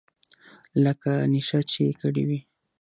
لکه 0.83 1.11
نېشه 1.31 1.59
چې 1.71 1.79
يې 1.87 1.93
کړې 2.01 2.23
وي. 2.29 2.39